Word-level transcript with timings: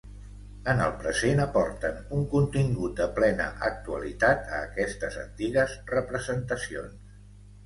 En 0.71 0.79
el 0.83 0.93
present 1.01 1.41
aporten 1.43 1.99
un 2.19 2.23
contingut 2.31 2.95
de 3.01 3.07
plena 3.19 3.47
actualitat 3.69 4.49
a 4.57 4.63
aquestes 4.71 5.19
antigues 5.27 5.77
representacions. 5.95 7.23